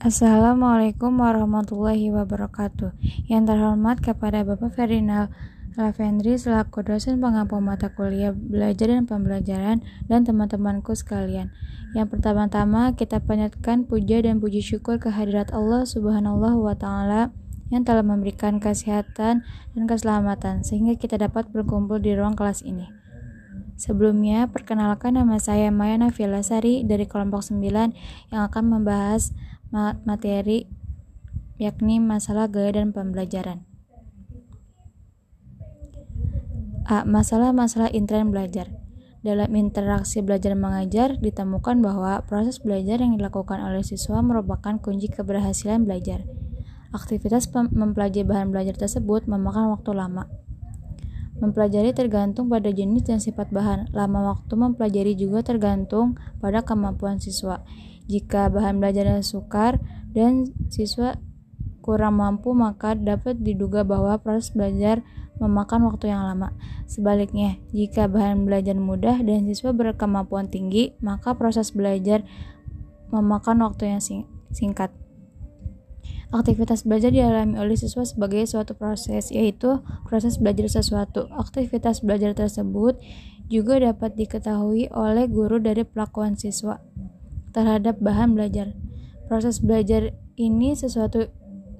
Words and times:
Assalamualaikum 0.00 1.12
warahmatullahi 1.20 2.08
wabarakatuh. 2.08 2.96
Yang 3.28 3.52
terhormat 3.52 4.00
kepada 4.00 4.48
Bapak 4.48 4.72
Ferdinand 4.72 5.28
Lavendri 5.76 6.40
selaku 6.40 6.80
dosen 6.80 7.20
pengampu 7.20 7.60
mata 7.60 7.92
kuliah 7.92 8.32
belajar 8.32 8.88
dan 8.88 9.04
pembelajaran 9.04 9.84
dan 10.08 10.20
teman-temanku 10.24 10.96
sekalian. 10.96 11.52
Yang 11.92 12.16
pertama-tama 12.16 12.96
kita 12.96 13.20
panjatkan 13.20 13.84
puja 13.84 14.24
dan 14.24 14.40
puji 14.40 14.64
syukur 14.64 14.96
kehadirat 14.96 15.52
Allah 15.52 15.84
Subhanahu 15.84 16.64
wa 16.64 16.72
taala 16.72 17.36
yang 17.68 17.84
telah 17.84 18.00
memberikan 18.00 18.56
kesehatan 18.56 19.44
dan 19.44 19.82
keselamatan 19.84 20.64
sehingga 20.64 20.96
kita 20.96 21.20
dapat 21.20 21.52
berkumpul 21.52 22.00
di 22.00 22.16
ruang 22.16 22.40
kelas 22.40 22.64
ini. 22.64 22.88
Sebelumnya, 23.76 24.48
perkenalkan 24.48 25.16
nama 25.16 25.36
saya 25.36 25.68
Maya 25.68 26.00
Nafilasari 26.00 26.88
dari 26.88 27.04
kelompok 27.04 27.44
9 27.44 27.92
yang 28.32 28.40
akan 28.48 28.64
membahas 28.64 29.36
materi 29.72 30.66
yakni 31.60 32.00
masalah 32.00 32.48
gaya 32.48 32.80
dan 32.82 32.90
pembelajaran. 32.90 33.68
A. 36.88 37.06
Masalah-masalah 37.06 37.92
intern 37.94 38.34
belajar. 38.34 38.72
Dalam 39.20 39.52
interaksi 39.52 40.24
belajar 40.24 40.56
mengajar, 40.56 41.20
ditemukan 41.20 41.84
bahwa 41.84 42.24
proses 42.24 42.56
belajar 42.56 43.04
yang 43.04 43.20
dilakukan 43.20 43.60
oleh 43.60 43.84
siswa 43.84 44.24
merupakan 44.24 44.80
kunci 44.80 45.12
keberhasilan 45.12 45.84
belajar. 45.84 46.24
Aktivitas 46.90 47.46
mempelajari 47.52 48.26
bahan 48.26 48.48
belajar 48.50 48.74
tersebut 48.74 49.28
memakan 49.28 49.76
waktu 49.76 49.92
lama. 49.92 50.24
Mempelajari 51.38 51.92
tergantung 51.92 52.48
pada 52.48 52.72
jenis 52.72 53.06
dan 53.06 53.20
sifat 53.20 53.52
bahan. 53.52 53.92
Lama 53.92 54.34
waktu 54.34 54.56
mempelajari 54.56 55.12
juga 55.14 55.44
tergantung 55.44 56.16
pada 56.40 56.64
kemampuan 56.64 57.20
siswa. 57.20 57.62
Jika 58.10 58.50
bahan 58.50 58.82
belajarnya 58.82 59.22
sukar 59.22 59.78
dan 60.10 60.50
siswa 60.66 61.14
kurang 61.78 62.18
mampu, 62.18 62.50
maka 62.50 62.98
dapat 62.98 63.38
diduga 63.38 63.86
bahwa 63.86 64.18
proses 64.18 64.50
belajar 64.50 65.06
memakan 65.38 65.86
waktu 65.86 66.10
yang 66.10 66.26
lama. 66.26 66.50
Sebaliknya, 66.90 67.62
jika 67.70 68.10
bahan 68.10 68.50
belajar 68.50 68.74
mudah 68.74 69.22
dan 69.22 69.46
siswa 69.46 69.70
berkemampuan 69.70 70.50
tinggi, 70.50 70.98
maka 70.98 71.38
proses 71.38 71.70
belajar 71.70 72.26
memakan 73.14 73.62
waktu 73.62 73.94
yang 73.94 74.02
singkat. 74.50 74.90
Aktivitas 76.30 76.86
belajar 76.86 77.14
dialami 77.14 77.58
oleh 77.58 77.74
siswa 77.74 78.02
sebagai 78.02 78.42
suatu 78.46 78.74
proses, 78.74 79.30
yaitu 79.30 79.82
proses 80.06 80.38
belajar 80.38 80.66
sesuatu. 80.66 81.30
Aktivitas 81.34 82.02
belajar 82.02 82.34
tersebut 82.34 82.98
juga 83.50 83.82
dapat 83.82 84.14
diketahui 84.14 84.90
oleh 84.94 85.26
guru 85.26 85.58
dari 85.58 85.82
pelakuan 85.82 86.38
siswa 86.38 86.78
terhadap 87.50 87.98
bahan 87.98 88.34
belajar. 88.34 88.74
Proses 89.30 89.62
belajar 89.62 90.14
ini 90.34 90.74
sesuatu 90.74 91.30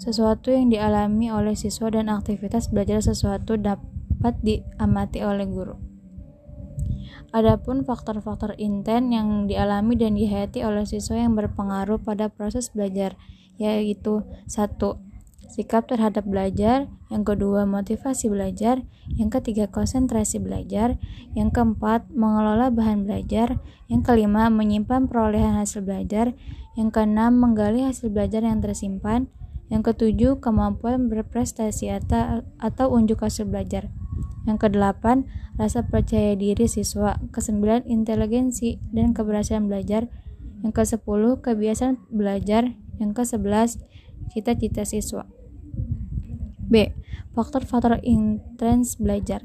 sesuatu 0.00 0.48
yang 0.48 0.72
dialami 0.72 1.28
oleh 1.28 1.52
siswa 1.52 1.92
dan 1.92 2.08
aktivitas 2.08 2.72
belajar 2.72 3.04
sesuatu 3.04 3.60
dapat 3.60 4.34
diamati 4.40 5.20
oleh 5.20 5.44
guru. 5.44 5.76
Adapun 7.30 7.86
faktor-faktor 7.86 8.58
inten 8.58 9.14
yang 9.14 9.46
dialami 9.46 9.94
dan 9.94 10.18
dihayati 10.18 10.66
oleh 10.66 10.82
siswa 10.82 11.14
yang 11.20 11.38
berpengaruh 11.38 12.02
pada 12.02 12.26
proses 12.26 12.72
belajar 12.74 13.14
yaitu 13.60 14.24
satu 14.48 14.98
sikap 15.50 15.90
terhadap 15.90 16.22
belajar, 16.22 16.86
yang 17.10 17.26
kedua 17.26 17.66
motivasi 17.66 18.30
belajar, 18.30 18.86
yang 19.18 19.28
ketiga 19.34 19.66
konsentrasi 19.66 20.38
belajar, 20.38 20.94
yang 21.34 21.50
keempat 21.50 22.06
mengelola 22.14 22.70
bahan 22.70 23.02
belajar, 23.02 23.58
yang 23.90 24.06
kelima 24.06 24.46
menyimpan 24.46 25.10
perolehan 25.10 25.58
hasil 25.58 25.82
belajar, 25.82 26.38
yang 26.78 26.94
keenam 26.94 27.34
menggali 27.34 27.82
hasil 27.82 28.14
belajar 28.14 28.46
yang 28.46 28.62
tersimpan, 28.62 29.26
yang 29.70 29.82
ketujuh 29.82 30.38
kemampuan 30.38 31.10
berprestasi 31.10 31.90
atau, 31.90 32.46
atau 32.62 32.86
unjuk 32.90 33.22
hasil 33.22 33.46
belajar. 33.46 33.90
Yang 34.46 34.66
kedelapan, 34.66 35.28
rasa 35.60 35.86
percaya 35.86 36.34
diri 36.34 36.66
siswa. 36.66 37.20
Kesembilan, 37.30 37.86
inteligensi 37.86 38.80
dan 38.90 39.12
keberhasilan 39.14 39.70
belajar. 39.70 40.10
Yang 40.64 40.72
kesepuluh, 40.74 41.38
kebiasaan 41.38 42.02
belajar. 42.10 42.74
Yang 42.98 43.10
kesebelas, 43.14 43.70
cita-cita 44.34 44.82
siswa. 44.82 45.28
B. 46.70 46.94
Faktor-faktor 47.34 47.98
intrins 48.06 48.94
belajar. 48.94 49.42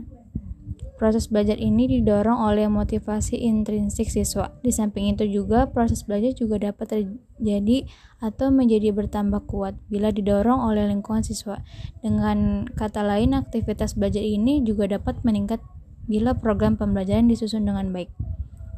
Proses 0.95 1.27
belajar 1.27 1.59
ini 1.59 1.91
didorong 1.91 2.39
oleh 2.39 2.71
motivasi 2.71 3.35
intrinsik 3.35 4.07
siswa. 4.07 4.55
Di 4.63 4.71
samping 4.71 5.11
itu 5.11 5.27
juga 5.27 5.67
proses 5.67 6.07
belajar 6.07 6.31
juga 6.31 6.55
dapat 6.71 6.87
terjadi 6.87 7.83
atau 8.23 8.47
menjadi 8.47 8.95
bertambah 8.95 9.43
kuat 9.43 9.75
bila 9.91 10.15
didorong 10.15 10.63
oleh 10.63 10.87
lingkungan 10.87 11.19
siswa. 11.19 11.59
Dengan 11.99 12.63
kata 12.71 13.03
lain, 13.03 13.35
aktivitas 13.35 13.99
belajar 13.99 14.23
ini 14.23 14.63
juga 14.63 14.87
dapat 14.87 15.19
meningkat 15.27 15.59
bila 16.07 16.31
program 16.31 16.79
pembelajaran 16.79 17.27
disusun 17.27 17.67
dengan 17.67 17.91
baik. 17.91 18.07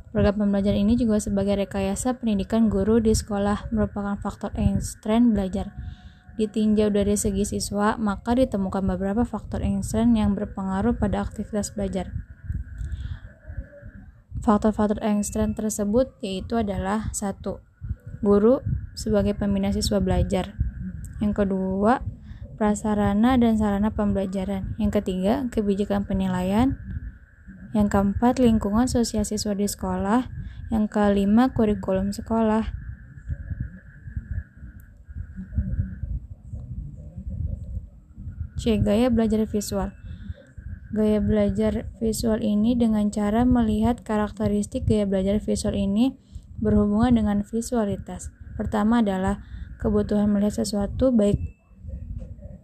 Program 0.09 0.41
pembelajaran 0.41 0.89
ini 0.89 0.97
juga 0.97 1.21
sebagai 1.21 1.53
rekayasa 1.53 2.17
pendidikan 2.17 2.73
guru 2.73 2.97
di 2.97 3.13
sekolah 3.13 3.69
merupakan 3.69 4.17
faktor 4.17 4.49
Einstein 4.57 5.37
belajar 5.37 5.69
ditinjau 6.37 6.93
dari 6.93 7.17
segi 7.17 7.43
siswa, 7.43 7.97
maka 7.97 8.37
ditemukan 8.37 8.85
beberapa 8.85 9.25
faktor 9.25 9.65
Einstein 9.65 10.13
yang 10.13 10.37
berpengaruh 10.37 10.95
pada 10.95 11.25
aktivitas 11.25 11.73
belajar. 11.73 12.13
Faktor-faktor 14.45 15.01
Einstein 15.03 15.57
tersebut 15.57 16.13
yaitu 16.21 16.55
adalah 16.61 17.09
satu, 17.11 17.59
guru 18.21 18.61
sebagai 18.93 19.33
pembina 19.33 19.73
siswa 19.73 19.97
belajar. 19.97 20.53
Yang 21.17 21.43
kedua, 21.43 22.05
prasarana 22.57 23.37
dan 23.37 23.57
sarana 23.57 23.93
pembelajaran. 23.93 24.77
Yang 24.77 25.01
ketiga, 25.01 25.49
kebijakan 25.49 26.05
penilaian. 26.05 26.77
Yang 27.73 27.93
keempat, 27.93 28.37
lingkungan 28.41 28.89
sosial 28.89 29.25
siswa 29.25 29.53
di 29.53 29.69
sekolah. 29.69 30.29
Yang 30.69 30.85
kelima, 30.93 31.53
kurikulum 31.53 32.13
sekolah. 32.13 32.86
Gaya 38.75 39.07
belajar 39.07 39.47
visual 39.47 39.95
Gaya 40.91 41.19
belajar 41.19 41.91
visual 41.99 42.39
ini 42.39 42.71
dengan 42.71 43.11
cara 43.11 43.43
melihat 43.43 44.07
karakteristik 44.07 44.87
gaya 44.87 45.03
belajar 45.03 45.39
visual 45.43 45.75
ini 45.75 46.15
berhubungan 46.63 47.11
dengan 47.19 47.37
visualitas. 47.43 48.31
Pertama 48.55 49.03
adalah 49.03 49.43
kebutuhan 49.83 50.31
melihat 50.31 50.63
sesuatu 50.63 51.11
baik 51.11 51.37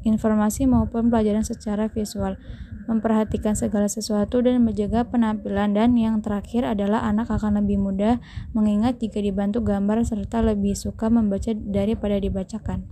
informasi 0.08 0.68
maupun 0.68 1.12
pelajaran 1.12 1.44
secara 1.44 1.92
visual, 1.92 2.40
memperhatikan 2.88 3.56
segala 3.56 3.88
sesuatu 3.88 4.44
dan 4.44 4.64
menjaga 4.64 5.08
penampilan 5.08 5.72
dan 5.76 5.96
yang 5.96 6.20
terakhir 6.20 6.68
adalah 6.68 7.04
anak 7.08 7.32
akan 7.32 7.60
lebih 7.64 7.80
mudah 7.80 8.20
mengingat 8.52 9.00
jika 9.00 9.24
dibantu 9.24 9.64
gambar 9.64 10.04
serta 10.04 10.44
lebih 10.44 10.76
suka 10.76 11.08
membaca 11.08 11.52
daripada 11.56 12.20
dibacakan. 12.20 12.88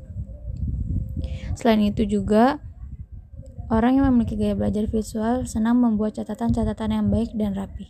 Selain 1.56 1.84
itu 1.84 2.08
juga 2.08 2.64
Orang 3.72 3.96
yang 3.96 4.12
memiliki 4.12 4.36
gaya 4.36 4.52
belajar 4.52 4.84
visual 4.92 5.48
senang 5.48 5.80
membuat 5.80 6.20
catatan-catatan 6.20 6.92
yang 6.92 7.08
baik 7.08 7.32
dan 7.32 7.56
rapi. 7.56 7.88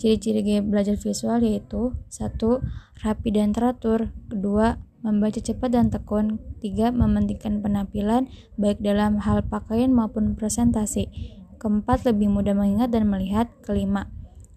Ciri-ciri 0.00 0.40
gaya 0.40 0.64
belajar 0.64 0.96
visual 0.96 1.44
yaitu 1.44 1.92
satu, 2.08 2.64
rapi 3.04 3.36
dan 3.36 3.52
teratur, 3.52 4.08
kedua, 4.32 4.80
membaca 5.04 5.36
cepat 5.36 5.76
dan 5.76 5.92
tekun, 5.92 6.40
tiga, 6.64 6.88
mementingkan 6.88 7.60
penampilan 7.60 8.32
baik 8.56 8.80
dalam 8.80 9.20
hal 9.20 9.44
pakaian 9.44 9.92
maupun 9.92 10.32
presentasi, 10.32 11.12
keempat, 11.60 12.08
lebih 12.08 12.32
mudah 12.32 12.56
mengingat 12.56 12.96
dan 12.96 13.12
melihat, 13.12 13.52
kelima, 13.60 14.08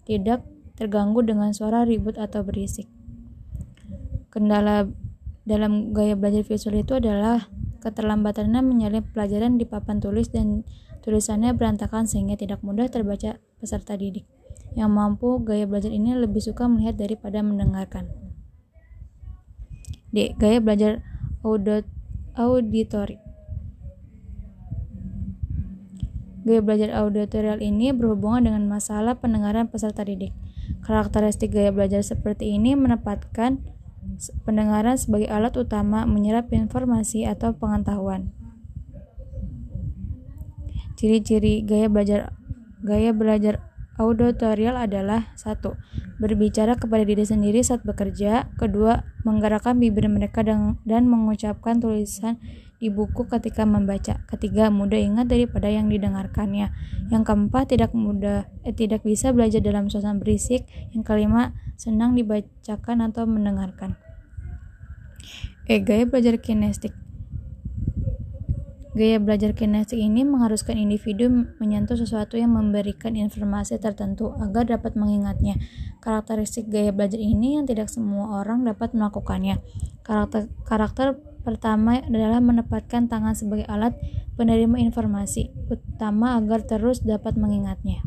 tidak 0.08 0.48
terganggu 0.80 1.20
dengan 1.20 1.52
suara 1.52 1.84
ribut 1.84 2.16
atau 2.16 2.40
berisik. 2.40 2.88
Kendala 4.32 4.88
dalam 5.44 5.92
gaya 5.92 6.16
belajar 6.16 6.40
visual 6.40 6.80
itu 6.80 6.96
adalah 6.96 7.52
Keterlambatannya 7.84 8.64
menyalip 8.64 9.04
pelajaran 9.12 9.60
di 9.60 9.68
papan 9.68 10.00
tulis 10.00 10.32
dan 10.32 10.64
tulisannya 11.04 11.52
berantakan 11.52 12.08
sehingga 12.08 12.40
tidak 12.40 12.64
mudah 12.64 12.88
terbaca 12.88 13.36
peserta 13.60 14.00
didik. 14.00 14.24
Yang 14.72 14.90
mampu 14.90 15.44
gaya 15.44 15.68
belajar 15.68 15.92
ini 15.92 16.16
lebih 16.16 16.40
suka 16.40 16.64
melihat 16.64 16.96
daripada 16.96 17.44
mendengarkan. 17.44 18.08
D. 20.16 20.32
Gaya 20.40 20.64
belajar 20.64 21.04
audit 21.44 21.84
auditori. 22.32 23.20
Gaya 26.44 26.60
belajar 26.64 26.92
auditorial 26.96 27.60
ini 27.60 27.92
berhubungan 27.92 28.48
dengan 28.48 28.64
masalah 28.64 29.20
pendengaran 29.20 29.68
peserta 29.68 30.08
didik. 30.08 30.32
Karakteristik 30.84 31.52
gaya 31.52 31.68
belajar 31.68 32.00
seperti 32.00 32.56
ini 32.56 32.76
menempatkan 32.76 33.60
pendengaran 34.46 34.96
sebagai 34.96 35.28
alat 35.28 35.54
utama 35.58 36.06
menyerap 36.06 36.50
informasi 36.54 37.26
atau 37.26 37.52
pengetahuan. 37.56 38.30
Ciri-ciri 40.94 41.66
gaya 41.66 41.90
belajar 41.90 42.32
gaya 42.84 43.10
belajar 43.10 43.73
auditorial 43.98 44.74
adalah 44.74 45.30
satu 45.38 45.78
berbicara 46.18 46.78
kepada 46.78 47.02
diri 47.06 47.22
sendiri 47.26 47.62
saat 47.62 47.82
bekerja 47.82 48.50
kedua 48.58 49.06
menggerakkan 49.22 49.78
bibir 49.78 50.06
mereka 50.10 50.42
dan, 50.42 50.78
dan 50.86 51.06
mengucapkan 51.06 51.78
tulisan 51.78 52.38
di 52.82 52.90
buku 52.90 53.30
ketika 53.30 53.64
membaca 53.64 54.20
ketiga 54.26 54.68
mudah 54.68 54.98
ingat 54.98 55.30
daripada 55.30 55.70
yang 55.70 55.86
didengarkannya 55.88 56.74
yang 57.08 57.22
keempat 57.22 57.70
tidak 57.70 57.94
mudah 57.94 58.50
eh, 58.66 58.74
tidak 58.74 59.06
bisa 59.06 59.30
belajar 59.30 59.62
dalam 59.62 59.86
suasana 59.88 60.18
berisik 60.18 60.66
yang 60.90 61.06
kelima 61.06 61.54
senang 61.74 62.14
dibacakan 62.14 63.02
atau 63.10 63.26
mendengarkan. 63.26 63.98
Eh 65.64 65.80
gaya 65.80 66.04
belajar 66.04 66.36
kinestik 66.36 66.92
Gaya 68.94 69.18
belajar 69.18 69.58
kinestik 69.58 69.98
ini 69.98 70.22
mengharuskan 70.22 70.78
individu 70.78 71.26
menyentuh 71.58 71.98
sesuatu 71.98 72.38
yang 72.38 72.54
memberikan 72.54 73.18
informasi 73.18 73.82
tertentu 73.82 74.30
agar 74.38 74.70
dapat 74.70 74.94
mengingatnya. 74.94 75.58
Karakteristik 75.98 76.70
gaya 76.70 76.94
belajar 76.94 77.18
ini 77.18 77.58
yang 77.58 77.66
tidak 77.66 77.90
semua 77.90 78.38
orang 78.38 78.62
dapat 78.62 78.94
melakukannya. 78.94 79.58
Karakter, 80.06 80.46
karakter 80.62 81.18
pertama 81.42 82.06
adalah 82.06 82.38
menempatkan 82.38 83.10
tangan 83.10 83.34
sebagai 83.34 83.66
alat 83.66 83.98
penerima 84.38 84.78
informasi 84.78 85.50
utama 85.66 86.38
agar 86.38 86.62
terus 86.62 87.02
dapat 87.02 87.34
mengingatnya. 87.34 87.98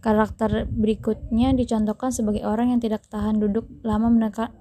Karakter 0.00 0.64
berikutnya 0.64 1.52
dicontohkan 1.52 2.08
sebagai 2.08 2.40
orang 2.48 2.72
yang 2.72 2.80
tidak 2.80 3.04
tahan 3.12 3.36
duduk 3.36 3.68
lama 3.84 4.08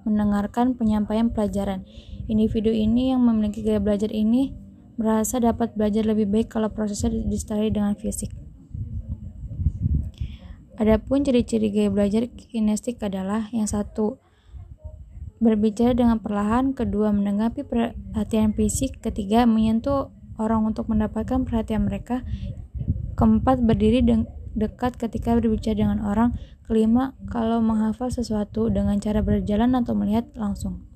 mendengarkan 0.03 0.75
penyampaian 0.75 1.31
pelajaran. 1.31 1.87
Individu 2.25 2.73
ini 2.73 3.13
yang 3.13 3.21
memiliki 3.21 3.61
gaya 3.61 3.77
belajar 3.77 4.09
ini 4.09 4.64
merasa 4.95 5.39
dapat 5.43 5.75
belajar 5.75 6.07
lebih 6.07 6.27
baik 6.27 6.51
kalau 6.51 6.71
prosesnya 6.71 7.11
disertai 7.11 7.71
dengan 7.71 7.95
fisik. 7.95 8.31
Adapun 10.75 11.23
ciri-ciri 11.23 11.71
gaya 11.71 11.87
belajar 11.87 12.27
kinestik 12.27 12.99
adalah 12.99 13.47
yang 13.55 13.63
satu 13.63 14.19
berbicara 15.39 15.95
dengan 15.95 16.19
perlahan, 16.19 16.75
kedua 16.75 17.15
menanggapi 17.15 17.63
perhatian 17.63 18.51
fisik, 18.51 18.99
ketiga 18.99 19.47
menyentuh 19.47 20.11
orang 20.35 20.67
untuk 20.67 20.91
mendapatkan 20.91 21.47
perhatian 21.47 21.87
mereka, 21.87 22.27
keempat 23.15 23.63
berdiri 23.63 24.03
de 24.03 24.27
dekat 24.55 24.95
ketika 24.95 25.35
berbicara 25.35 25.75
dengan 25.75 25.99
orang, 26.03 26.35
kelima 26.67 27.15
kalau 27.27 27.59
menghafal 27.59 28.07
sesuatu 28.07 28.71
dengan 28.71 28.99
cara 28.99 29.19
berjalan 29.19 29.75
atau 29.75 29.95
melihat 29.95 30.27
langsung. 30.35 30.94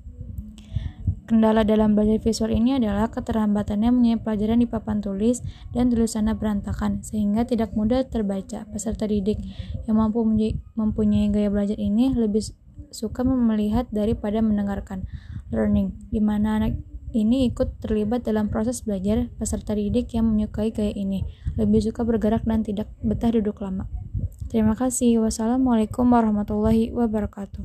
Kendala 1.30 1.62
dalam 1.62 1.94
belajar 1.94 2.18
visual 2.18 2.50
ini 2.50 2.74
adalah 2.74 3.06
keterlambatannya 3.06 3.94
menyiapkan 3.94 4.26
pelajaran 4.26 4.58
di 4.58 4.66
papan 4.66 4.98
tulis 4.98 5.46
dan 5.70 5.86
tulisannya 5.86 6.34
berantakan, 6.34 7.06
sehingga 7.06 7.46
tidak 7.46 7.70
mudah 7.70 8.02
terbaca. 8.02 8.66
Peserta 8.66 9.06
didik 9.06 9.38
yang 9.86 10.02
mampu 10.02 10.26
mempunyai 10.74 11.30
gaya 11.30 11.46
belajar 11.46 11.78
ini 11.78 12.10
lebih 12.18 12.42
suka 12.90 13.22
melihat 13.22 13.86
daripada 13.94 14.42
mendengarkan. 14.42 15.06
Learning, 15.54 15.94
di 16.10 16.18
mana 16.18 16.58
anak 16.58 16.74
ini 17.14 17.46
ikut 17.46 17.78
terlibat 17.78 18.26
dalam 18.26 18.50
proses 18.50 18.82
belajar, 18.82 19.30
peserta 19.38 19.78
didik 19.78 20.10
yang 20.10 20.26
menyukai 20.34 20.74
gaya 20.74 20.90
ini 20.90 21.22
lebih 21.54 21.78
suka 21.78 22.02
bergerak 22.02 22.42
dan 22.42 22.66
tidak 22.66 22.90
betah 23.06 23.30
duduk 23.30 23.62
lama. 23.62 23.86
Terima 24.50 24.74
kasih. 24.74 25.22
Wassalamualaikum 25.22 26.10
warahmatullahi 26.10 26.90
wabarakatuh. 26.90 27.62